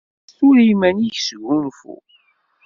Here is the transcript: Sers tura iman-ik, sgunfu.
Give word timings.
Sers 0.25 0.33
tura 0.37 0.63
iman-ik, 0.73 1.17
sgunfu. 1.27 1.93